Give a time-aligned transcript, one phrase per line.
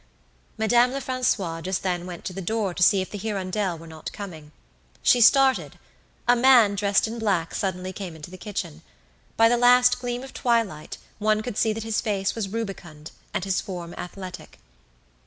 [0.57, 4.11] Madame Lefrancois just then went to the door to see if the "Hirondelle" were not
[4.11, 4.51] coming.
[5.03, 5.77] She started.
[6.27, 8.81] A man dressed in black suddenly came into the kitchen.
[9.37, 13.11] By the last gleam of the twilight one could see that his face was rubicund
[13.31, 14.57] and his form athletic.